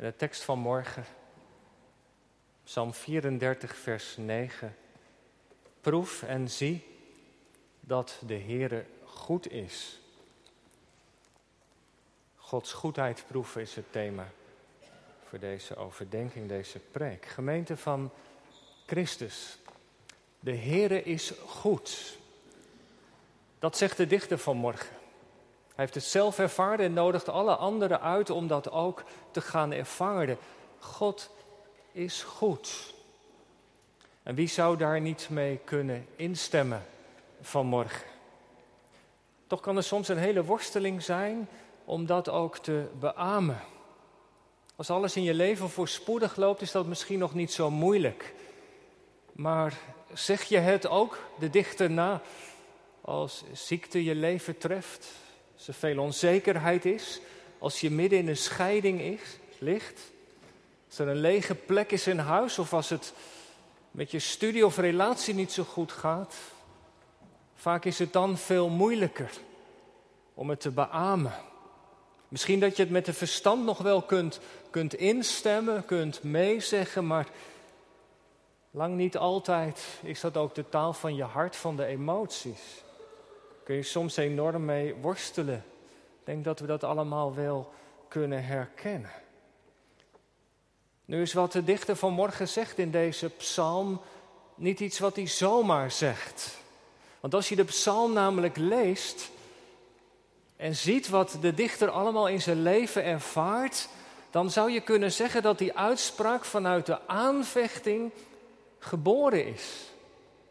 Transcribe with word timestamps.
En 0.00 0.06
de 0.06 0.16
tekst 0.16 0.42
van 0.42 0.58
morgen, 0.58 1.04
Psalm 2.64 2.94
34, 2.94 3.76
vers 3.76 4.16
9. 4.16 4.76
Proef 5.80 6.22
en 6.22 6.50
zie 6.50 6.86
dat 7.80 8.20
de 8.26 8.38
Heere 8.38 8.84
goed 9.04 9.50
is. 9.50 10.00
Gods 12.36 12.72
goedheid 12.72 13.24
proeven 13.26 13.60
is 13.60 13.74
het 13.74 13.92
thema 13.92 14.32
voor 15.28 15.38
deze 15.38 15.76
overdenking, 15.76 16.48
deze 16.48 16.78
preek. 16.78 17.26
Gemeente 17.26 17.76
van 17.76 18.10
Christus. 18.86 19.58
De 20.38 20.56
Heere 20.56 21.02
is 21.02 21.32
goed. 21.46 22.18
Dat 23.58 23.76
zegt 23.76 23.96
de 23.96 24.06
dichter 24.06 24.38
van 24.38 24.56
morgen. 24.56 24.96
Heeft 25.80 25.94
het 25.94 26.04
zelf 26.04 26.38
ervaren 26.38 26.84
en 26.84 26.92
nodigt 26.92 27.28
alle 27.28 27.56
anderen 27.56 28.00
uit 28.00 28.30
om 28.30 28.46
dat 28.46 28.70
ook 28.70 29.04
te 29.30 29.40
gaan 29.40 29.72
ervaren. 29.72 30.38
God 30.78 31.30
is 31.92 32.22
goed. 32.22 32.94
En 34.22 34.34
wie 34.34 34.48
zou 34.48 34.76
daar 34.76 35.00
niet 35.00 35.28
mee 35.30 35.60
kunnen 35.64 36.06
instemmen 36.16 36.86
vanmorgen? 37.40 38.06
Toch 39.46 39.60
kan 39.60 39.76
er 39.76 39.82
soms 39.82 40.08
een 40.08 40.18
hele 40.18 40.44
worsteling 40.44 41.02
zijn 41.02 41.48
om 41.84 42.06
dat 42.06 42.28
ook 42.28 42.58
te 42.58 42.86
beamen. 42.98 43.60
Als 44.76 44.90
alles 44.90 45.16
in 45.16 45.22
je 45.22 45.34
leven 45.34 45.70
voorspoedig 45.70 46.36
loopt, 46.36 46.60
is 46.60 46.72
dat 46.72 46.86
misschien 46.86 47.18
nog 47.18 47.34
niet 47.34 47.52
zo 47.52 47.70
moeilijk. 47.70 48.34
Maar 49.32 49.78
zeg 50.12 50.42
je 50.42 50.58
het 50.58 50.86
ook, 50.86 51.18
de 51.38 51.50
dichter 51.50 51.90
na, 51.90 52.20
als 53.00 53.44
ziekte 53.52 54.04
je 54.04 54.14
leven 54.14 54.58
treft, 54.58 55.08
als 55.60 55.68
er 55.68 55.74
veel 55.74 55.98
onzekerheid 55.98 56.84
is, 56.84 57.20
als 57.58 57.80
je 57.80 57.90
midden 57.90 58.18
in 58.18 58.28
een 58.28 58.36
scheiding 58.36 59.00
is, 59.00 59.20
ligt, 59.58 60.00
als 60.88 60.98
er 60.98 61.08
een 61.08 61.20
lege 61.20 61.54
plek 61.54 61.90
is 61.90 62.06
in 62.06 62.18
huis 62.18 62.58
of 62.58 62.72
als 62.72 62.88
het 62.88 63.12
met 63.90 64.10
je 64.10 64.18
studie 64.18 64.66
of 64.66 64.76
relatie 64.76 65.34
niet 65.34 65.52
zo 65.52 65.64
goed 65.64 65.92
gaat, 65.92 66.34
vaak 67.54 67.84
is 67.84 67.98
het 67.98 68.12
dan 68.12 68.38
veel 68.38 68.68
moeilijker 68.68 69.30
om 70.34 70.50
het 70.50 70.60
te 70.60 70.70
beamen. 70.70 71.34
Misschien 72.28 72.60
dat 72.60 72.76
je 72.76 72.82
het 72.82 72.92
met 72.92 73.04
de 73.04 73.12
verstand 73.12 73.64
nog 73.64 73.78
wel 73.78 74.02
kunt, 74.02 74.40
kunt 74.70 74.94
instemmen, 74.94 75.84
kunt 75.84 76.22
meezeggen, 76.22 77.06
maar 77.06 77.28
lang 78.70 78.96
niet 78.96 79.16
altijd 79.16 79.84
is 80.02 80.20
dat 80.20 80.36
ook 80.36 80.54
de 80.54 80.68
taal 80.68 80.92
van 80.92 81.14
je 81.14 81.24
hart, 81.24 81.56
van 81.56 81.76
de 81.76 81.84
emoties. 81.84 82.82
Kun 83.70 83.78
je 83.78 83.84
soms 83.84 84.16
enorm 84.16 84.64
mee 84.64 84.94
worstelen. 84.94 85.64
Ik 86.18 86.24
denk 86.24 86.44
dat 86.44 86.60
we 86.60 86.66
dat 86.66 86.84
allemaal 86.84 87.34
wel 87.34 87.72
kunnen 88.08 88.44
herkennen. 88.44 89.10
Nu 91.04 91.22
is 91.22 91.32
wat 91.32 91.52
de 91.52 91.64
dichter 91.64 91.96
vanmorgen 91.96 92.48
zegt 92.48 92.78
in 92.78 92.90
deze 92.90 93.28
psalm 93.28 94.00
niet 94.54 94.80
iets 94.80 94.98
wat 94.98 95.16
hij 95.16 95.26
zomaar 95.26 95.90
zegt. 95.90 96.56
Want 97.20 97.34
als 97.34 97.48
je 97.48 97.56
de 97.56 97.64
psalm 97.64 98.12
namelijk 98.12 98.56
leest, 98.56 99.30
en 100.56 100.76
ziet 100.76 101.08
wat 101.08 101.38
de 101.40 101.54
dichter 101.54 101.90
allemaal 101.90 102.28
in 102.28 102.42
zijn 102.42 102.62
leven 102.62 103.04
ervaart, 103.04 103.88
dan 104.30 104.50
zou 104.50 104.70
je 104.70 104.80
kunnen 104.80 105.12
zeggen 105.12 105.42
dat 105.42 105.58
die 105.58 105.76
uitspraak 105.76 106.44
vanuit 106.44 106.86
de 106.86 107.06
aanvechting 107.06 108.10
geboren 108.78 109.46
is. 109.46 109.90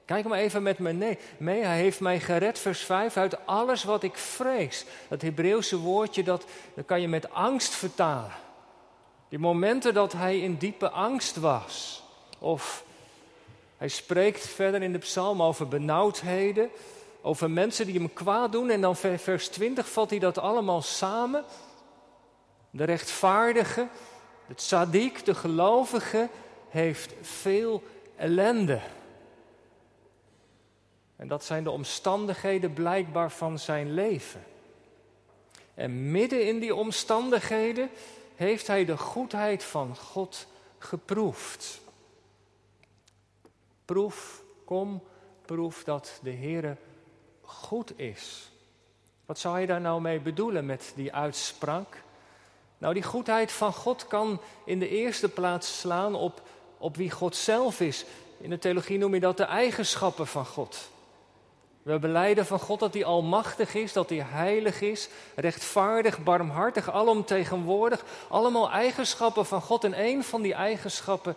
Kijk 0.10 0.28
maar 0.28 0.40
even 0.40 0.64
met 0.64 0.80
me 0.80 1.18
mee. 1.38 1.64
Hij 1.64 1.78
heeft 1.78 2.00
mij 2.00 2.20
gered, 2.20 2.60
vers 2.60 2.80
5, 2.80 3.18
uit 3.18 3.46
alles 3.46 3.84
wat 3.84 4.04
ik 4.04 4.18
vrees. 4.18 4.86
Dat 5.08 5.22
Hebreeuwse 5.22 5.78
woordje, 5.78 6.24
dat, 6.24 6.46
kan 6.86 7.02
je 7.02 7.08
met 7.08 7.32
angst 7.32 7.74
vertalen. 7.74 8.32
Die 9.28 9.40
momenten 9.40 9.94
dat 9.94 10.14
hij 10.14 10.40
in 10.40 10.58
diepe 10.58 10.90
angst 10.90 11.36
was. 11.36 12.04
Of 12.40 12.84
hij 13.78 13.88
spreekt 13.88 14.48
verder 14.48 14.82
in 14.82 14.92
de 14.92 14.98
psalm 14.98 15.42
over 15.42 15.68
benauwdheden 15.68 16.70
over 17.22 17.52
mensen 17.52 17.86
die 17.86 17.96
hem 17.96 18.14
kwaad 18.14 18.52
doen. 18.52 18.70
En 18.70 18.82
dan 18.82 18.96
vers 18.96 19.48
20 19.48 19.90
valt 19.90 20.10
hij 20.10 20.20
dat 20.20 20.38
allemaal 20.38 20.82
samen. 20.82 21.44
De 22.70 22.84
rechtvaardige, 22.84 23.88
het 24.48 24.62
sadiek, 24.62 25.26
de 25.26 25.36
gelovige, 25.36 26.30
heeft 26.70 27.14
veel 27.22 27.84
ellende. 28.16 28.80
En 31.20 31.28
dat 31.28 31.44
zijn 31.44 31.64
de 31.64 31.72
omstandigheden 31.72 32.74
blijkbaar 32.74 33.32
van 33.32 33.60
zijn 33.60 33.94
leven. 33.94 34.44
En 35.74 36.12
midden 36.12 36.48
in 36.48 36.60
die 36.60 36.76
omstandigheden 36.76 37.90
heeft 38.36 38.68
hij 38.68 38.86
de 38.86 38.98
goedheid 38.98 39.64
van 39.64 39.96
God 39.96 40.48
geproefd. 40.78 41.82
Proef, 43.86 44.44
kom, 44.66 45.04
proef 45.46 45.84
dat 45.84 46.20
de 46.24 46.32
Heere 46.32 46.76
goed 47.42 48.00
is. 48.00 48.52
Wat 49.26 49.40
zou 49.40 49.60
je 49.60 49.68
daar 49.68 49.82
nou 49.82 50.02
mee 50.02 50.20
bedoelen 50.20 50.66
met 50.66 50.92
die 50.96 51.14
uitspraak? 51.14 52.04
Nou, 52.78 52.94
die 52.94 53.04
goedheid 53.04 53.52
van 53.52 53.74
God 53.74 54.08
kan 54.08 54.42
in 54.66 54.80
de 54.80 54.90
eerste 54.90 55.30
plaats 55.30 55.80
slaan 55.80 56.16
op, 56.16 56.42
op 56.78 56.96
wie 56.96 57.12
God 57.12 57.36
zelf 57.36 57.80
is. 57.80 58.06
In 58.38 58.50
de 58.50 58.60
theologie 58.60 58.98
noem 58.98 59.14
je 59.14 59.20
dat 59.20 59.38
de 59.38 59.44
eigenschappen 59.44 60.28
van 60.28 60.46
God. 60.46 60.90
We 61.90 62.00
beleiden 62.00 62.46
van 62.46 62.60
God 62.60 62.80
dat 62.80 62.94
hij 62.94 63.06
almachtig 63.06 63.76
is, 63.76 63.94
dat 63.94 64.10
hij 64.10 64.26
heilig 64.30 64.82
is, 64.82 65.10
rechtvaardig, 65.36 66.24
barmhartig, 66.24 66.92
alomtegenwoordig. 66.92 68.04
Allemaal 68.28 68.72
eigenschappen 68.72 69.46
van 69.46 69.62
God 69.62 69.84
en 69.84 69.94
één 69.94 70.24
van 70.24 70.42
die 70.42 70.54
eigenschappen 70.54 71.36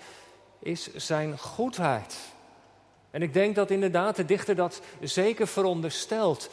is 0.58 0.94
zijn 0.94 1.38
goedheid. 1.38 2.16
En 3.10 3.22
ik 3.22 3.32
denk 3.32 3.54
dat 3.54 3.70
inderdaad 3.70 4.16
de 4.16 4.24
dichter 4.24 4.54
dat 4.54 4.80
zeker 5.00 5.46
veronderstelt. 5.46 6.48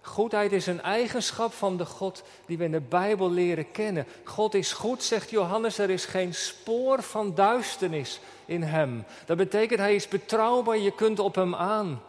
Goedheid 0.00 0.52
is 0.52 0.66
een 0.66 0.82
eigenschap 0.82 1.52
van 1.52 1.76
de 1.76 1.86
God 1.86 2.22
die 2.46 2.58
we 2.58 2.64
in 2.64 2.72
de 2.72 2.80
Bijbel 2.80 3.30
leren 3.30 3.70
kennen. 3.70 4.06
God 4.24 4.54
is 4.54 4.72
goed, 4.72 5.02
zegt 5.02 5.30
Johannes, 5.30 5.78
er 5.78 5.90
is 5.90 6.04
geen 6.04 6.34
spoor 6.34 7.02
van 7.02 7.34
duisternis 7.34 8.20
in 8.44 8.62
hem. 8.62 9.04
Dat 9.26 9.36
betekent 9.36 9.80
hij 9.80 9.94
is 9.94 10.08
betrouwbaar, 10.08 10.78
je 10.78 10.94
kunt 10.94 11.18
op 11.18 11.34
hem 11.34 11.54
aan. 11.54 12.00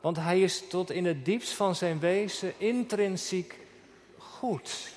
Want 0.00 0.16
hij 0.16 0.40
is 0.40 0.68
tot 0.68 0.90
in 0.90 1.06
het 1.06 1.24
diepst 1.24 1.52
van 1.52 1.74
zijn 1.74 2.00
wezen 2.00 2.52
intrinsiek 2.58 3.58
goed. 4.18 4.96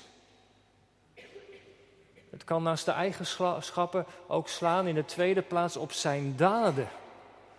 Het 2.30 2.44
kan 2.44 2.62
naast 2.62 2.84
de 2.84 2.90
eigenschappen 2.90 4.06
ook 4.26 4.48
slaan 4.48 4.86
in 4.86 4.94
de 4.94 5.04
tweede 5.04 5.42
plaats 5.42 5.76
op 5.76 5.92
zijn 5.92 6.36
daden. 6.36 6.88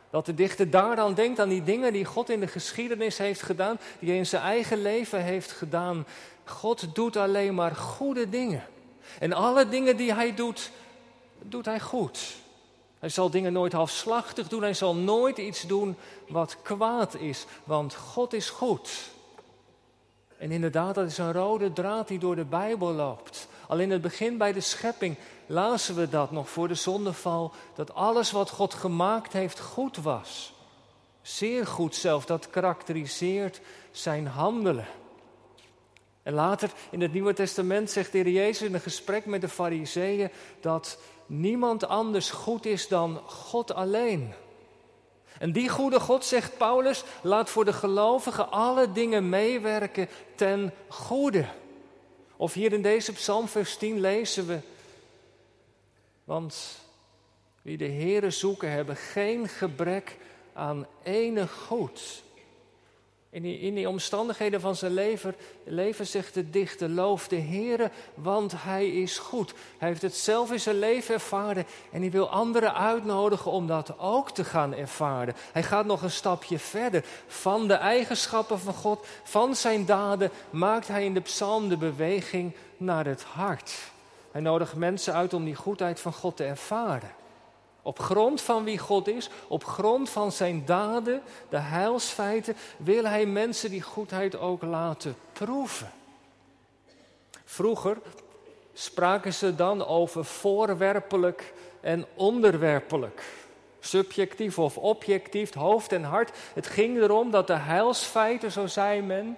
Dat 0.09 0.25
de 0.25 0.33
dichter 0.33 0.69
daaraan 0.69 1.13
denkt, 1.13 1.39
aan 1.39 1.49
die 1.49 1.63
dingen 1.63 1.93
die 1.93 2.05
God 2.05 2.29
in 2.29 2.39
de 2.39 2.47
geschiedenis 2.47 3.17
heeft 3.17 3.41
gedaan, 3.41 3.79
die 3.99 4.09
hij 4.09 4.17
in 4.17 4.25
zijn 4.25 4.43
eigen 4.43 4.81
leven 4.81 5.23
heeft 5.23 5.51
gedaan. 5.51 6.05
God 6.45 6.95
doet 6.95 7.17
alleen 7.17 7.55
maar 7.55 7.75
goede 7.75 8.29
dingen. 8.29 8.63
En 9.19 9.33
alle 9.33 9.69
dingen 9.69 9.97
die 9.97 10.13
hij 10.13 10.35
doet, 10.35 10.71
doet 11.41 11.65
hij 11.65 11.79
goed. 11.79 12.35
Hij 13.03 13.11
zal 13.11 13.29
dingen 13.29 13.53
nooit 13.53 13.73
halfslachtig 13.73 14.47
doen, 14.47 14.61
hij 14.61 14.73
zal 14.73 14.95
nooit 14.95 15.37
iets 15.37 15.61
doen 15.61 15.95
wat 16.27 16.57
kwaad 16.61 17.15
is, 17.15 17.45
want 17.63 17.95
God 17.95 18.33
is 18.33 18.49
goed. 18.49 18.89
En 20.37 20.51
inderdaad, 20.51 20.95
dat 20.95 21.07
is 21.07 21.17
een 21.17 21.31
rode 21.31 21.73
draad 21.73 22.07
die 22.07 22.19
door 22.19 22.35
de 22.35 22.45
Bijbel 22.45 22.91
loopt. 22.91 23.47
Al 23.67 23.79
in 23.79 23.91
het 23.91 24.01
begin 24.01 24.37
bij 24.37 24.53
de 24.53 24.61
schepping 24.61 25.17
lazen 25.45 25.95
we 25.95 26.09
dat 26.09 26.31
nog 26.31 26.49
voor 26.49 26.67
de 26.67 26.75
zondeval, 26.75 27.51
dat 27.75 27.93
alles 27.93 28.31
wat 28.31 28.49
God 28.49 28.73
gemaakt 28.73 29.33
heeft 29.33 29.59
goed 29.59 29.97
was. 29.97 30.53
Zeer 31.21 31.67
goed 31.67 31.95
zelf, 31.95 32.25
dat 32.25 32.49
karakteriseert 32.49 33.61
zijn 33.91 34.27
handelen. 34.27 34.87
En 36.23 36.33
later 36.33 36.71
in 36.91 37.01
het 37.01 37.13
Nieuwe 37.13 37.33
Testament 37.33 37.91
zegt 37.91 38.11
de 38.11 38.17
Heer 38.17 38.29
Jezus 38.29 38.67
in 38.67 38.73
een 38.73 38.79
gesprek 38.79 39.25
met 39.25 39.41
de 39.41 39.49
Fariseeën 39.49 40.31
dat 40.61 40.97
niemand 41.39 41.87
anders 41.87 42.29
goed 42.29 42.65
is 42.65 42.87
dan 42.87 43.21
God 43.25 43.73
alleen. 43.73 44.33
En 45.39 45.51
die 45.51 45.69
goede 45.69 45.99
God, 45.99 46.25
zegt 46.25 46.57
Paulus, 46.57 47.03
laat 47.21 47.49
voor 47.49 47.65
de 47.65 47.73
gelovigen 47.73 48.51
alle 48.51 48.91
dingen 48.91 49.29
meewerken 49.29 50.09
ten 50.35 50.73
goede. 50.87 51.45
Of 52.37 52.53
hier 52.53 52.73
in 52.73 52.81
deze 52.81 53.11
psalm 53.13 53.47
vers 53.47 53.77
10 53.77 53.99
lezen 53.99 54.47
we, 54.47 54.59
want 56.23 56.81
wie 57.61 57.77
de 57.77 57.89
Heere 57.89 58.29
zoeken 58.29 58.71
hebben 58.71 58.95
geen 58.95 59.47
gebrek 59.47 60.17
aan 60.53 60.87
enig 61.03 61.51
goed. 61.51 62.23
In 63.33 63.41
die, 63.41 63.59
in 63.59 63.75
die 63.75 63.89
omstandigheden 63.89 64.61
van 64.61 64.75
zijn 64.75 64.93
leven, 64.93 65.35
leven 65.63 66.07
zegt 66.07 66.33
de 66.33 66.49
dichter, 66.49 66.89
loof 66.89 67.27
de 67.27 67.39
Heere, 67.39 67.91
want 68.13 68.53
Hij 68.57 68.87
is 68.87 69.17
goed. 69.17 69.53
Hij 69.77 69.87
heeft 69.87 70.01
het 70.01 70.15
zelf 70.15 70.51
in 70.51 70.59
zijn 70.59 70.79
leven 70.79 71.13
ervaren 71.13 71.65
en 71.91 72.01
hij 72.01 72.11
wil 72.11 72.29
anderen 72.29 72.75
uitnodigen 72.75 73.51
om 73.51 73.67
dat 73.67 73.99
ook 73.99 74.31
te 74.31 74.43
gaan 74.43 74.73
ervaren. 74.73 75.35
Hij 75.51 75.63
gaat 75.63 75.85
nog 75.85 76.01
een 76.01 76.11
stapje 76.11 76.59
verder. 76.59 77.05
Van 77.27 77.67
de 77.67 77.73
eigenschappen 77.73 78.59
van 78.59 78.73
God, 78.73 79.05
van 79.23 79.55
zijn 79.55 79.85
daden, 79.85 80.31
maakt 80.49 80.87
hij 80.87 81.05
in 81.05 81.13
de 81.13 81.21
psalm 81.21 81.69
de 81.69 81.77
beweging 81.77 82.55
naar 82.77 83.05
het 83.05 83.23
hart. 83.23 83.73
Hij 84.31 84.41
nodigt 84.41 84.75
mensen 84.75 85.13
uit 85.13 85.33
om 85.33 85.45
die 85.45 85.55
goedheid 85.55 85.99
van 85.99 86.13
God 86.13 86.37
te 86.37 86.43
ervaren. 86.43 87.22
Op 87.85 87.99
grond 87.99 88.41
van 88.41 88.63
wie 88.63 88.77
God 88.77 89.07
is, 89.07 89.29
op 89.47 89.63
grond 89.65 90.09
van 90.09 90.31
zijn 90.31 90.65
daden, 90.65 91.21
de 91.49 91.57
heilsfeiten, 91.57 92.55
wil 92.77 93.03
hij 93.03 93.25
mensen 93.25 93.69
die 93.69 93.81
goedheid 93.81 94.37
ook 94.37 94.61
laten 94.61 95.15
proeven. 95.33 95.91
Vroeger 97.45 97.97
spraken 98.73 99.33
ze 99.33 99.55
dan 99.55 99.85
over 99.85 100.25
voorwerpelijk 100.25 101.53
en 101.81 102.05
onderwerpelijk. 102.15 103.23
Subjectief 103.79 104.59
of 104.59 104.77
objectief, 104.77 105.53
hoofd 105.53 105.91
en 105.91 106.03
hart. 106.03 106.37
Het 106.53 106.67
ging 106.67 106.97
erom 106.97 107.31
dat 107.31 107.47
de 107.47 107.57
heilsfeiten, 107.57 108.51
zo 108.51 108.67
zei 108.67 109.01
men, 109.01 109.37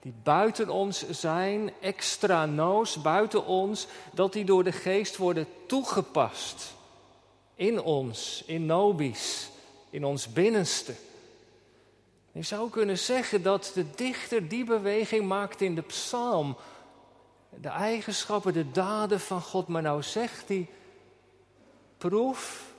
die 0.00 0.14
buiten 0.22 0.68
ons 0.68 1.10
zijn, 1.10 1.72
extra 1.80 2.46
noos, 2.46 3.02
buiten 3.02 3.46
ons, 3.46 3.86
dat 4.12 4.32
die 4.32 4.44
door 4.44 4.64
de 4.64 4.72
geest 4.72 5.16
worden 5.16 5.46
toegepast. 5.66 6.74
In 7.54 7.82
ons, 7.82 8.42
in 8.46 8.66
nobis, 8.66 9.50
in 9.90 10.04
ons 10.04 10.32
binnenste. 10.32 10.94
Je 12.32 12.42
zou 12.42 12.70
kunnen 12.70 12.98
zeggen 12.98 13.42
dat 13.42 13.70
de 13.74 13.84
dichter 13.94 14.48
die 14.48 14.64
beweging 14.64 15.26
maakt 15.26 15.60
in 15.60 15.74
de 15.74 15.82
psalm. 15.82 16.56
De 17.60 17.68
eigenschappen, 17.68 18.52
de 18.52 18.70
daden 18.70 19.20
van 19.20 19.40
God. 19.40 19.68
Maar 19.68 19.82
nou 19.82 20.02
zegt 20.02 20.48
hij, 20.48 20.68
proef 21.98 22.70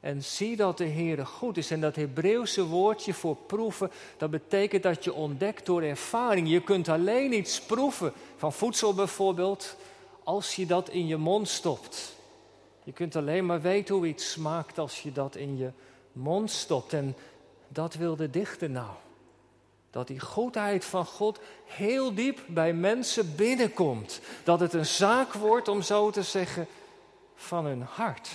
en 0.00 0.24
zie 0.24 0.56
dat 0.56 0.78
de 0.78 0.84
Heer 0.84 1.26
goed 1.26 1.56
is. 1.56 1.70
En 1.70 1.80
dat 1.80 1.96
Hebreeuwse 1.96 2.64
woordje 2.64 3.14
voor 3.14 3.36
proeven, 3.36 3.90
dat 4.16 4.30
betekent 4.30 4.82
dat 4.82 5.04
je 5.04 5.12
ontdekt 5.12 5.66
door 5.66 5.82
ervaring. 5.82 6.50
Je 6.50 6.62
kunt 6.62 6.88
alleen 6.88 7.32
iets 7.32 7.60
proeven, 7.60 8.12
van 8.36 8.52
voedsel 8.52 8.94
bijvoorbeeld, 8.94 9.76
als 10.24 10.56
je 10.56 10.66
dat 10.66 10.88
in 10.88 11.06
je 11.06 11.16
mond 11.16 11.48
stopt. 11.48 12.18
Je 12.84 12.92
kunt 12.92 13.16
alleen 13.16 13.46
maar 13.46 13.60
weten 13.60 13.94
hoe 13.94 14.06
iets 14.06 14.30
smaakt 14.30 14.78
als 14.78 15.02
je 15.02 15.12
dat 15.12 15.36
in 15.36 15.56
je 15.56 15.70
mond 16.12 16.50
stopt. 16.50 16.92
En 16.92 17.16
dat 17.68 17.94
wil 17.94 18.16
de 18.16 18.30
dichter 18.30 18.70
nou. 18.70 18.90
Dat 19.90 20.06
die 20.06 20.20
goedheid 20.20 20.84
van 20.84 21.04
God 21.04 21.40
heel 21.66 22.14
diep 22.14 22.40
bij 22.46 22.72
mensen 22.72 23.36
binnenkomt. 23.36 24.20
Dat 24.44 24.60
het 24.60 24.72
een 24.72 24.86
zaak 24.86 25.32
wordt, 25.32 25.68
om 25.68 25.82
zo 25.82 26.10
te 26.10 26.22
zeggen, 26.22 26.66
van 27.34 27.64
hun 27.64 27.82
hart. 27.82 28.30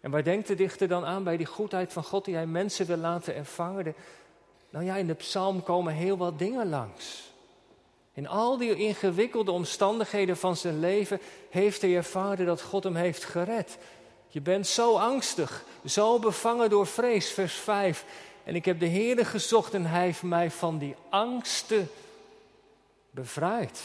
En 0.00 0.10
waar 0.10 0.24
denkt 0.24 0.48
de 0.48 0.54
dichter 0.54 0.88
dan 0.88 1.04
aan 1.04 1.24
bij 1.24 1.36
die 1.36 1.46
goedheid 1.46 1.92
van 1.92 2.04
God 2.04 2.24
die 2.24 2.34
hij 2.34 2.46
mensen 2.46 2.86
wil 2.86 2.96
laten 2.96 3.34
ervaren? 3.34 3.94
Nou 4.70 4.84
ja, 4.84 4.96
in 4.96 5.06
de 5.06 5.14
psalm 5.14 5.62
komen 5.62 5.92
heel 5.92 6.16
wat 6.16 6.38
dingen 6.38 6.68
langs. 6.68 7.27
In 8.18 8.28
al 8.28 8.56
die 8.56 8.74
ingewikkelde 8.74 9.50
omstandigheden 9.50 10.36
van 10.36 10.56
zijn 10.56 10.80
leven 10.80 11.20
heeft 11.50 11.80
hij 11.80 11.96
ervaren 11.96 12.46
dat 12.46 12.62
God 12.62 12.84
hem 12.84 12.94
heeft 12.94 13.24
gered. 13.24 13.78
Je 14.28 14.40
bent 14.40 14.66
zo 14.66 14.96
angstig, 14.96 15.64
zo 15.84 16.18
bevangen 16.18 16.70
door 16.70 16.86
vrees, 16.86 17.30
vers 17.30 17.54
5. 17.54 18.04
En 18.44 18.54
ik 18.54 18.64
heb 18.64 18.80
de 18.80 18.86
Heer 18.86 19.26
gezocht 19.26 19.74
en 19.74 19.86
hij 19.86 20.02
heeft 20.02 20.22
mij 20.22 20.50
van 20.50 20.78
die 20.78 20.96
angsten 21.08 21.88
bevrijd. 23.10 23.80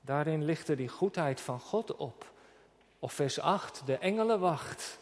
Daarin 0.00 0.48
er 0.68 0.76
die 0.76 0.88
goedheid 0.88 1.40
van 1.40 1.60
God 1.60 1.96
op. 1.96 2.24
Of 2.98 3.12
vers 3.12 3.40
8, 3.40 3.82
de 3.86 3.96
engelenwacht. 3.96 4.98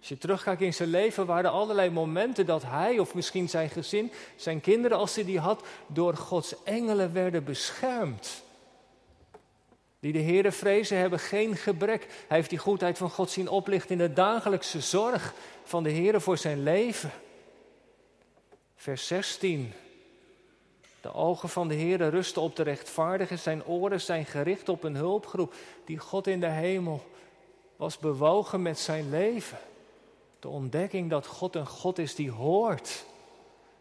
Als 0.00 0.08
je 0.08 0.18
terugkijkt 0.18 0.60
in 0.60 0.74
zijn 0.74 0.88
leven, 0.88 1.26
waren 1.26 1.44
er 1.44 1.50
allerlei 1.50 1.90
momenten 1.90 2.46
dat 2.46 2.62
hij, 2.62 2.98
of 2.98 3.14
misschien 3.14 3.48
zijn 3.48 3.70
gezin, 3.70 4.12
zijn 4.36 4.60
kinderen, 4.60 4.98
als 4.98 5.14
hij 5.14 5.24
die 5.24 5.38
had, 5.38 5.64
door 5.86 6.16
Gods 6.16 6.62
engelen 6.62 7.12
werden 7.12 7.44
beschermd. 7.44 8.42
Die 10.00 10.12
de 10.12 10.22
Heere 10.22 10.52
vrezen 10.52 10.96
hebben 10.96 11.18
geen 11.18 11.56
gebrek. 11.56 12.06
Hij 12.28 12.36
heeft 12.36 12.50
die 12.50 12.58
goedheid 12.58 12.98
van 12.98 13.10
God 13.10 13.30
zien 13.30 13.48
oplichten 13.48 13.90
in 13.90 13.98
de 13.98 14.12
dagelijkse 14.12 14.80
zorg 14.80 15.34
van 15.64 15.82
de 15.82 15.92
Heere 15.92 16.20
voor 16.20 16.38
zijn 16.38 16.62
leven. 16.62 17.10
Vers 18.76 19.06
16. 19.06 19.72
De 21.00 21.14
ogen 21.14 21.48
van 21.48 21.68
de 21.68 21.74
Heer 21.74 22.10
rusten 22.10 22.42
op 22.42 22.56
de 22.56 22.62
rechtvaardigen, 22.62 23.38
zijn 23.38 23.64
oren 23.64 24.00
zijn 24.00 24.26
gericht 24.26 24.68
op 24.68 24.84
een 24.84 24.96
hulpgroep 24.96 25.54
die 25.84 25.98
God 25.98 26.26
in 26.26 26.40
de 26.40 26.46
hemel 26.46 27.06
was 27.76 27.98
bewogen 27.98 28.62
met 28.62 28.78
zijn 28.78 29.10
leven. 29.10 29.58
De 30.40 30.48
ontdekking 30.48 31.10
dat 31.10 31.26
God 31.26 31.56
een 31.56 31.66
God 31.66 31.98
is 31.98 32.14
die 32.14 32.30
hoort. 32.30 33.04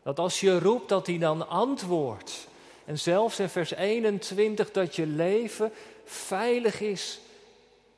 Dat 0.04 0.20
als 0.20 0.40
je 0.40 0.60
roept, 0.60 0.90
dat 0.90 1.08
hij 1.08 1.18
dan 1.18 1.50
antwoordt. 1.50 2.48
En 2.86 3.00
zelfs 3.00 3.40
in 3.40 3.50
vers 3.50 3.72
21 3.72 4.72
dat 4.72 4.96
je 4.96 5.06
leven 5.06 5.72
veilig 6.06 6.82
is 6.82 7.20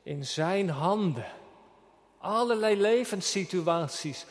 in 0.02 0.24
zijn 0.24 0.70
handen. 0.70 1.26
Allerlei 2.18 2.76
levenssituaties 2.80 4.26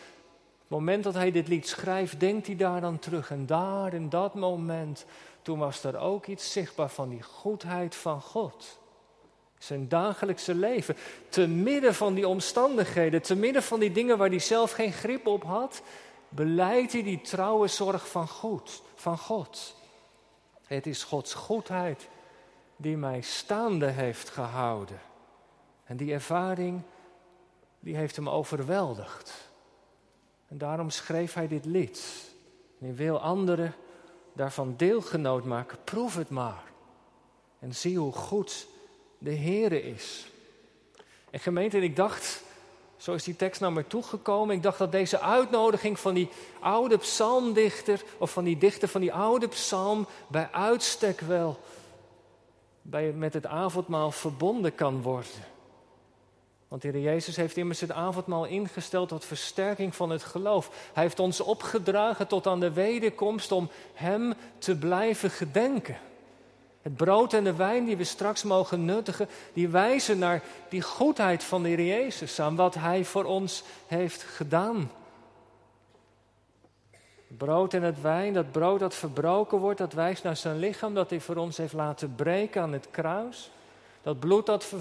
het 0.72 0.80
moment 0.80 1.04
dat 1.04 1.14
hij 1.14 1.32
dit 1.32 1.48
lied 1.48 1.68
schrijft, 1.68 2.20
denkt 2.20 2.48
hij 2.48 2.56
daar 2.56 2.82
dan 2.82 3.00
terug. 3.00 3.32
En 3.32 3.46
daar, 3.46 3.94
in 3.94 4.10
dat 4.10 4.36
moment, 4.36 5.06
toen 5.42 5.60
was 5.60 5.84
er 5.84 5.98
ook 5.98 6.28
iets 6.28 6.52
zichtbaar 6.52 6.90
van 6.90 7.10
die 7.10 7.22
goedheid 7.22 7.96
van 7.96 8.22
God. 8.22 8.80
Zijn 9.62 9.88
dagelijkse 9.88 10.56
leven. 10.56 10.96
Te 11.30 11.48
midden 11.48 11.96
van 11.96 12.14
die 12.14 12.28
omstandigheden, 12.28 13.22
te 13.22 13.36
midden 13.36 13.64
van 13.64 13.80
die 13.80 13.92
dingen 13.92 14.18
waar 14.18 14.30
hij 14.30 14.40
zelf 14.40 14.72
geen 14.72 14.94
grip 14.94 15.28
op 15.28 15.44
had, 15.44 15.82
beleidt 16.30 16.92
hij 16.92 17.04
die 17.04 17.22
trouwe 17.22 17.68
zorg 17.68 18.08
van, 18.08 18.28
goed, 18.28 18.82
van 18.96 19.18
God. 19.18 19.76
Het 20.64 20.88
is 20.88 21.04
Gods 21.04 21.34
goedheid 21.34 22.08
die 22.76 22.98
mij 22.98 23.22
staande 23.22 23.88
heeft 23.88 24.30
gehouden. 24.30 25.00
En 25.84 25.98
die 25.98 26.14
ervaring, 26.14 26.82
die 27.80 27.96
heeft 27.96 28.16
hem 28.16 28.30
overweldigd. 28.30 29.50
En 30.48 30.58
daarom 30.58 30.90
schreef 30.90 31.34
hij 31.34 31.48
dit 31.48 31.66
lied. 31.66 32.32
En 32.80 32.86
hij 32.86 32.96
wil 32.96 33.20
anderen 33.20 33.74
daarvan 34.34 34.74
deelgenoot 34.78 35.46
maken. 35.46 35.78
Proef 35.84 36.16
het 36.16 36.30
maar. 36.30 36.64
En 37.60 37.76
zie 37.76 37.98
hoe 37.98 38.14
goed 38.14 38.68
de 39.24 39.36
Heere 39.36 39.84
is. 39.84 40.26
En 41.30 41.40
gemeente, 41.40 41.82
ik 41.82 41.96
dacht, 41.96 42.44
zo 42.98 43.14
is 43.14 43.24
die 43.24 43.36
tekst 43.36 43.62
naar 43.62 43.74
me 43.74 43.88
toegekomen. 43.88 44.56
Ik 44.56 44.64
dacht 44.64 44.78
dat 44.78 44.92
deze 44.92 45.20
uitnodiging 45.20 46.00
van 46.00 46.14
die 46.14 46.30
oude 46.60 46.98
psalmdichter, 46.98 48.04
of 48.18 48.32
van 48.32 48.44
die 48.44 48.58
dichter 48.58 48.88
van 48.88 49.02
die 49.02 49.14
oude 49.14 49.48
psalm, 49.48 50.08
bij 50.28 50.50
uitstek 50.52 51.20
wel 51.20 51.60
bij, 52.82 53.12
met 53.12 53.34
het 53.34 53.46
avondmaal 53.46 54.12
verbonden 54.12 54.76
kan 54.76 55.02
worden. 55.02 55.50
Want 56.68 56.82
de 56.82 56.88
Heer 56.88 57.02
Jezus 57.02 57.36
heeft 57.36 57.58
immers 57.58 57.82
het 57.82 57.92
avondmaal 57.92 58.46
ingesteld 58.46 59.10
tot 59.10 59.26
versterking 59.26 59.96
van 59.96 60.10
het 60.10 60.24
geloof. 60.24 60.90
Hij 60.94 61.04
heeft 61.04 61.20
ons 61.20 61.40
opgedragen 61.40 62.28
tot 62.28 62.48
aan 62.48 62.60
de 62.60 62.72
wederkomst 62.72 63.52
om 63.52 63.70
Hem 63.94 64.34
te 64.58 64.78
blijven 64.78 65.30
gedenken. 65.30 65.98
Het 66.82 66.96
brood 66.96 67.34
en 67.34 67.44
de 67.44 67.56
wijn 67.56 67.86
die 67.86 67.98
we 67.98 68.04
straks 68.04 68.44
mogen 68.44 68.86
nuttigen, 68.86 69.28
die 69.54 69.70
wijzen 69.70 70.20
naar 70.20 70.44
die 70.70 70.82
goedheid 70.82 71.44
van 71.44 71.64
de 71.64 71.70
Heer 71.70 71.86
Jezus, 71.86 72.40
aan 72.40 72.56
wat 72.56 72.76
Hij 72.76 73.06
voor 73.06 73.24
ons 73.24 73.64
heeft 73.88 74.24
gedaan. 74.24 74.92
Het 77.28 77.38
brood 77.38 77.74
en 77.74 77.84
het 77.84 78.02
wijn, 78.02 78.34
dat 78.34 78.52
brood 78.52 78.80
dat 78.80 78.96
verbroken 78.96 79.58
wordt, 79.58 79.78
dat 79.78 79.94
wijst 79.94 80.24
naar 80.24 80.38
zijn 80.38 80.60
lichaam 80.60 80.94
dat 80.94 81.10
Hij 81.10 81.20
voor 81.20 81.36
ons 81.36 81.58
heeft 81.58 81.74
laten 81.74 82.16
breken 82.16 82.62
aan 82.62 82.74
het 82.74 82.88
kruis. 82.92 83.52
Dat 84.02 84.20
bloed 84.20 84.46
dat 84.46 84.74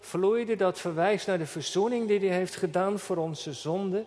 vloeide, 0.00 0.56
dat 0.56 0.80
verwijst 0.80 1.26
naar 1.26 1.38
de 1.38 1.46
verzoening 1.46 2.08
die 2.08 2.18
hij 2.18 2.36
heeft 2.36 2.56
gedaan 2.56 2.98
voor 2.98 3.16
onze 3.16 3.52
zonde. 3.52 4.04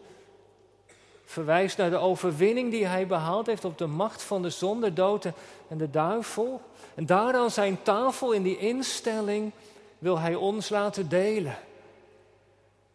Verwijst 1.32 1.78
naar 1.78 1.90
de 1.90 1.98
overwinning 1.98 2.72
die 2.72 2.86
hij 2.86 3.08
behaald 3.08 3.46
heeft 3.46 3.66
op 3.66 3.78
de 3.78 3.86
macht 3.86 4.24
van 4.24 4.42
de 4.42 4.50
zonde, 4.50 4.94
dood 4.94 5.26
en 5.68 5.78
de 5.78 5.90
duivel. 5.90 6.62
En 6.96 7.06
daar 7.06 7.34
aan 7.36 7.52
zijn 7.52 7.82
tafel, 7.82 8.32
in 8.32 8.44
die 8.44 8.58
instelling, 8.58 9.52
wil 10.00 10.20
hij 10.20 10.36
ons 10.36 10.70
laten 10.70 11.10
delen. 11.10 11.58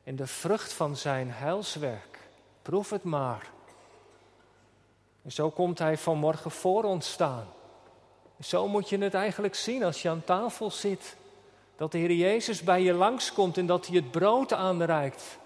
In 0.03 0.17
de 0.17 0.27
vrucht 0.27 0.73
van 0.73 0.97
zijn 0.97 1.31
heilswerk. 1.31 2.19
Proef 2.63 2.91
het 2.91 3.03
maar. 3.03 3.51
En 5.23 5.33
zo 5.33 5.51
komt 5.51 5.79
hij 5.79 5.99
vanmorgen 5.99 6.51
voor 6.51 6.85
ons 6.85 7.11
staan. 7.11 7.47
Zo 8.41 8.69
moet 8.69 8.89
je 8.89 8.99
het 8.99 9.15
eigenlijk 9.15 9.55
zien 9.55 9.85
als 9.85 10.03
je 10.03 10.09
aan 10.09 10.25
tafel 10.25 10.71
zit. 10.71 11.17
Dat 11.77 11.93
de 11.93 11.99
Heer 11.99 12.13
Jezus 12.13 12.63
bij 12.63 12.83
je 12.83 12.93
langskomt 12.93 13.59
en 13.59 13.67
dat 13.67 13.87
hij 13.87 13.97
het 13.97 14.11
brood 14.11 14.53
aanreikt. 14.53 15.39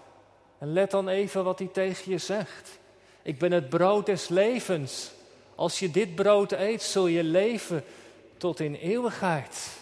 En 0.57 0.73
let 0.73 0.91
dan 0.91 1.07
even 1.07 1.43
wat 1.43 1.59
hij 1.59 1.67
tegen 1.67 2.11
je 2.11 2.17
zegt. 2.17 2.79
Ik 3.23 3.39
ben 3.39 3.51
het 3.51 3.69
brood 3.69 4.05
des 4.05 4.27
levens. 4.27 5.11
Als 5.55 5.79
je 5.79 5.91
dit 5.91 6.15
brood 6.15 6.51
eet, 6.51 6.81
zul 6.81 7.07
je 7.07 7.23
leven 7.23 7.83
tot 8.37 8.59
in 8.59 8.75
eeuwigheid. 8.75 9.79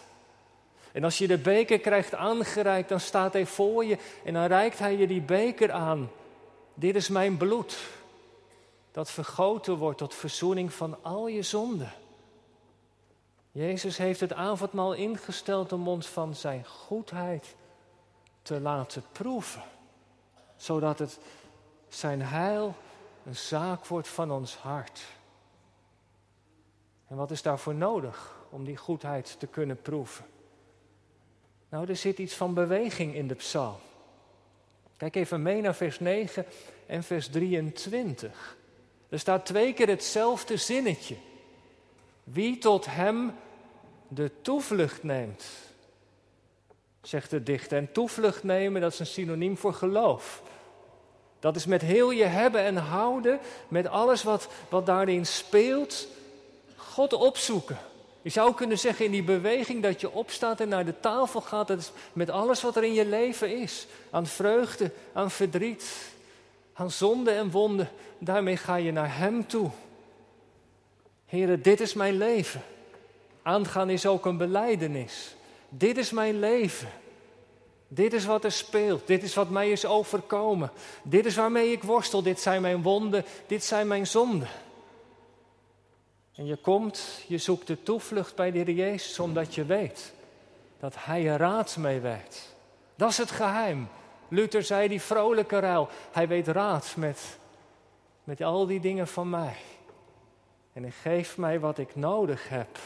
En 0.92 1.04
als 1.04 1.18
je 1.18 1.28
de 1.28 1.38
beker 1.38 1.80
krijgt 1.80 2.16
aangereikt, 2.16 2.90
dan 2.90 3.00
staat 3.00 3.34
hij 3.34 3.46
voor 3.46 3.86
je 3.86 3.98
en 4.24 4.34
dan 4.34 4.46
reikt 4.46 4.80
hij 4.80 4.98
je 4.98 5.08
die 5.08 5.22
beker 5.22 5.72
aan. 5.72 6.12
Dit 6.74 6.96
is 6.96 7.10
mijn 7.10 7.38
bloed, 7.38 7.78
dat 8.92 9.12
vergoten 9.12 9.78
wordt 9.78 9.98
tot 9.98 10.16
verzoening 10.16 10.74
van 10.74 10.98
al 11.02 11.28
je 11.28 11.42
zonden. 11.42 11.94
Jezus 13.52 13.98
heeft 13.98 14.20
het 14.20 14.34
avondmaal 14.34 14.94
ingesteld 14.94 15.72
om 15.72 15.88
ons 15.88 16.08
van 16.08 16.36
zijn 16.36 16.66
goedheid 16.66 17.56
te 18.42 18.60
laten 18.60 19.04
proeven, 19.12 19.64
zodat 20.58 21.00
het 21.00 21.20
zijn 21.88 22.22
heil 22.22 22.76
een 23.30 23.36
zaak 23.36 23.86
wordt 23.86 24.08
van 24.08 24.32
ons 24.32 24.56
hart. 24.56 25.02
En 27.08 27.16
wat 27.16 27.32
is 27.32 27.42
daarvoor 27.42 27.76
nodig 27.76 28.38
om 28.50 28.66
die 28.66 28.78
goedheid 28.78 29.40
te 29.40 29.48
kunnen 29.48 29.82
proeven? 29.82 30.26
Nou, 31.70 31.88
er 31.88 31.96
zit 31.96 32.18
iets 32.18 32.34
van 32.34 32.54
beweging 32.54 33.16
in 33.16 33.28
de 33.28 33.36
psalm. 33.36 33.76
Kijk 34.98 35.16
even 35.16 35.42
mee 35.42 35.62
naar 35.62 35.76
vers 35.76 36.00
9 36.00 36.46
en 36.86 37.04
vers 37.04 37.28
23. 37.28 38.58
Er 39.10 39.20
staat 39.20 39.46
twee 39.46 39.74
keer 39.74 39.88
hetzelfde 39.88 40.58
zinnetje. 40.58 41.16
Wie 42.24 42.58
tot 42.58 42.86
hem 42.86 43.34
de 44.08 44.42
toevlucht 44.42 45.04
neemt, 45.04 45.46
zegt 47.02 47.30
de 47.30 47.44
dichter. 47.44 47.78
En 47.78 47.92
toevlucht 47.92 48.44
nemen, 48.44 48.82
dat 48.82 48.94
is 48.94 49.00
een 49.00 49.06
synoniem 49.06 49.58
voor 49.58 49.74
geloof. 49.74 50.44
Dat 51.40 51.56
is 51.56 51.66
met 51.66 51.82
heel 51.82 52.12
je 52.12 52.24
hebben 52.24 52.62
en 52.62 52.78
houden, 52.78 53.40
met 53.68 53.88
alles 53.88 54.24
wat, 54.24 54.48
wat 54.70 54.86
daarin 54.86 55.26
speelt, 55.26 56.08
God 56.76 57.14
opzoeken. 57.14 57.78
Je 58.22 58.30
zou 58.30 58.54
kunnen 58.54 58.80
zeggen 58.80 59.06
in 59.06 59.12
die 59.12 59.24
beweging 59.24 59.84
dat 59.84 60.02
je 60.02 60.12
opstaat 60.12 60.60
en 60.60 60.70
naar 60.70 60.86
de 60.86 61.00
tafel 61.00 61.42
gaat, 61.42 61.68
dat 61.68 61.80
is 61.80 61.92
met 62.14 62.30
alles 62.30 62.62
wat 62.62 62.76
er 62.76 62.84
in 62.84 62.94
je 62.94 63.06
leven 63.06 63.62
is. 63.62 63.88
Aan 64.10 64.28
vreugde, 64.28 64.92
aan 65.14 65.32
verdriet, 65.32 66.12
aan 66.74 66.92
zonde 66.92 67.32
en 67.32 67.52
wonden. 67.52 67.90
Daarmee 68.18 68.58
ga 68.58 68.76
je 68.76 68.92
naar 68.92 69.18
Hem 69.18 69.48
toe. 69.48 69.70
Heren, 71.26 71.62
dit 71.62 71.80
is 71.80 71.94
mijn 71.94 72.18
leven. 72.18 72.62
Aangaan 73.42 73.90
is 73.90 74.06
ook 74.06 74.26
een 74.26 74.38
beleidenis. 74.38 75.36
Dit 75.70 75.98
is 75.98 76.12
mijn 76.12 76.40
leven. 76.40 76.90
Dit 77.92 78.14
is 78.14 78.26
wat 78.26 78.44
er 78.44 78.52
speelt. 78.52 79.08
Dit 79.08 79.24
is 79.24 79.36
wat 79.36 79.50
mij 79.50 79.72
is 79.72 79.86
overkomen. 79.86 80.72
Dit 81.04 81.26
is 81.26 81.36
waarmee 81.36 81.72
ik 81.72 81.84
worstel. 81.84 82.22
Dit 82.22 82.40
zijn 82.40 82.62
mijn 82.62 82.82
wonden. 82.82 83.26
Dit 83.48 83.64
zijn 83.64 83.88
mijn 83.88 84.08
zonden. 84.08 84.48
En 86.36 86.46
je 86.46 86.56
komt, 86.56 87.24
je 87.28 87.38
zoekt 87.38 87.68
de 87.68 87.84
toevlucht 87.84 88.36
bij 88.36 88.52
de 88.52 88.58
Heer 88.58 88.72
Jezus 88.72 89.20
omdat 89.20 89.56
je 89.56 89.66
weet 89.66 90.14
dat 90.80 90.94
Hij 90.98 91.28
er 91.28 91.38
raad 91.38 91.78
mee 91.78 92.00
weet. 92.00 92.56
Dat 92.96 93.10
is 93.10 93.18
het 93.18 93.32
geheim. 93.32 93.88
Luther 94.28 94.64
zei 94.64 94.88
die 94.88 95.02
vrolijke 95.02 95.60
ruil. 95.60 95.90
Hij 96.12 96.28
weet 96.28 96.48
raad 96.48 96.94
met, 96.98 97.38
met 98.24 98.42
al 98.42 98.66
die 98.66 98.80
dingen 98.80 99.08
van 99.08 99.30
mij. 99.30 99.56
En 100.74 100.82
hij 100.82 100.92
geeft 101.02 101.38
mij 101.38 101.60
wat 101.60 101.78
ik 101.78 101.96
nodig 101.96 102.50
heb. 102.50 102.80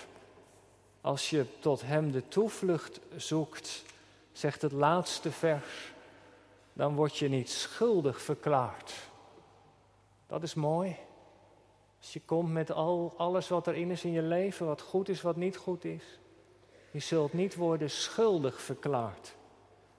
Als 1.02 1.30
je 1.30 1.46
tot 1.60 1.82
Hem 1.82 2.12
de 2.12 2.28
toevlucht 2.28 3.00
zoekt, 3.16 3.84
zegt 4.34 4.62
het 4.62 4.72
laatste 4.72 5.32
vers, 5.32 5.94
dan 6.74 6.96
word 6.96 7.18
je 7.18 7.30
niet 7.30 7.50
schuldig 7.50 8.22
verklaard. 8.22 8.94
Dat 10.28 10.44
is 10.44 10.54
mooi. 10.54 10.96
Als 12.00 12.14
je 12.14 12.22
komt 12.26 12.52
met 12.52 12.72
al, 12.72 13.14
alles 13.18 13.48
wat 13.48 13.68
erin 13.68 13.92
is 13.92 14.04
in 14.04 14.12
je 14.12 14.22
leven, 14.22 14.66
wat 14.66 14.82
goed 14.82 15.10
is, 15.10 15.22
wat 15.22 15.36
niet 15.36 15.58
goed 15.58 15.86
is. 15.86 16.20
Je 16.92 17.00
zult 17.00 17.34
niet 17.34 17.56
worden 17.56 17.90
schuldig 17.90 18.62
verklaard. 18.62 19.36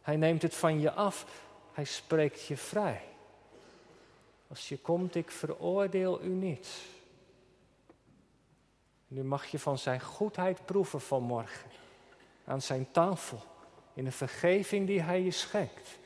Hij 0.00 0.16
neemt 0.16 0.42
het 0.42 0.54
van 0.54 0.80
je 0.80 0.92
af. 0.92 1.26
Hij 1.72 1.84
spreekt 1.84 2.46
je 2.46 2.56
vrij. 2.56 3.02
Als 4.48 4.68
je 4.68 4.78
komt, 4.78 5.14
ik 5.14 5.30
veroordeel 5.30 6.22
u 6.22 6.28
niet. 6.28 6.68
Nu 9.08 9.24
mag 9.24 9.46
je 9.46 9.58
van 9.58 9.78
zijn 9.78 10.00
goedheid 10.00 10.64
proeven 10.64 11.00
vanmorgen. 11.00 11.70
Aan 12.44 12.62
zijn 12.62 12.90
tafel. 12.90 13.42
In 13.94 14.04
de 14.04 14.12
vergeving 14.12 14.86
die 14.86 15.00
hij 15.00 15.22
je 15.22 15.30
schenkt. 15.30 15.98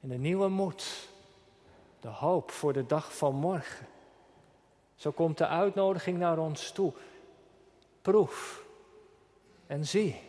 In 0.00 0.08
de 0.08 0.18
nieuwe 0.18 0.48
moed. 0.48 1.08
De 2.00 2.08
hoop 2.08 2.50
voor 2.50 2.72
de 2.72 2.86
dag 2.86 3.16
van 3.16 3.34
morgen. 3.34 3.86
Zo 4.94 5.10
komt 5.10 5.38
de 5.38 5.46
uitnodiging 5.46 6.18
naar 6.18 6.38
ons 6.38 6.72
toe. 6.72 6.92
Proef 8.02 8.64
en 9.66 9.86
zie. 9.86 10.20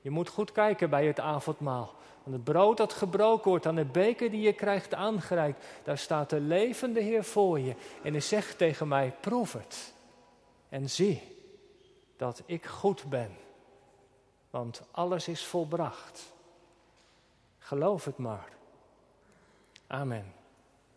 Je 0.00 0.10
moet 0.10 0.28
goed 0.28 0.52
kijken 0.52 0.90
bij 0.90 1.06
het 1.06 1.20
avondmaal. 1.20 1.94
Aan 2.26 2.32
het 2.32 2.44
brood 2.44 2.76
dat 2.76 2.92
gebroken 2.92 3.50
wordt, 3.50 3.66
aan 3.66 3.74
de 3.74 3.84
beker 3.84 4.30
die 4.30 4.40
je 4.40 4.52
krijgt 4.52 4.94
aangereikt, 4.94 5.64
daar 5.84 5.98
staat 5.98 6.30
de 6.30 6.40
levende 6.40 7.00
Heer 7.00 7.24
voor 7.24 7.60
je. 7.60 7.74
En 8.02 8.12
hij 8.12 8.20
zegt 8.20 8.58
tegen 8.58 8.88
mij: 8.88 9.14
proef 9.20 9.52
het 9.52 9.94
en 10.68 10.90
zie 10.90 11.22
dat 12.16 12.42
ik 12.46 12.66
goed 12.66 13.04
ben, 13.08 13.36
want 14.50 14.82
alles 14.90 15.28
is 15.28 15.46
volbracht. 15.46 16.32
Geloof 17.58 18.04
het 18.04 18.18
maar. 18.18 18.48
Amen. 19.86 20.39